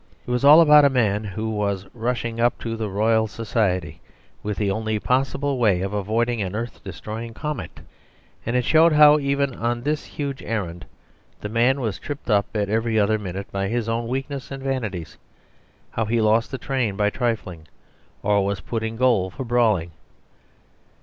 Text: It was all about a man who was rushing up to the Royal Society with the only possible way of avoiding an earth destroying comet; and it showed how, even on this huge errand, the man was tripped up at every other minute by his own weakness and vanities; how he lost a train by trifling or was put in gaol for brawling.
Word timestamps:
It 0.25 0.31
was 0.31 0.43
all 0.43 0.61
about 0.61 0.83
a 0.83 0.89
man 0.89 1.23
who 1.23 1.47
was 1.51 1.85
rushing 1.93 2.39
up 2.39 2.57
to 2.61 2.75
the 2.75 2.89
Royal 2.89 3.27
Society 3.27 4.01
with 4.41 4.57
the 4.57 4.71
only 4.71 4.97
possible 4.97 5.59
way 5.59 5.81
of 5.81 5.93
avoiding 5.93 6.41
an 6.41 6.55
earth 6.55 6.83
destroying 6.83 7.35
comet; 7.35 7.81
and 8.43 8.55
it 8.55 8.65
showed 8.65 8.93
how, 8.93 9.19
even 9.19 9.53
on 9.53 9.83
this 9.83 10.03
huge 10.05 10.41
errand, 10.41 10.87
the 11.41 11.49
man 11.49 11.81
was 11.81 11.99
tripped 11.99 12.31
up 12.31 12.47
at 12.55 12.67
every 12.67 12.97
other 12.99 13.19
minute 13.19 13.51
by 13.51 13.67
his 13.67 13.87
own 13.87 14.07
weakness 14.07 14.49
and 14.49 14.63
vanities; 14.63 15.19
how 15.91 16.05
he 16.05 16.19
lost 16.19 16.51
a 16.51 16.57
train 16.57 16.95
by 16.95 17.11
trifling 17.11 17.67
or 18.23 18.43
was 18.43 18.59
put 18.59 18.81
in 18.81 18.95
gaol 18.95 19.29
for 19.29 19.43
brawling. 19.43 19.91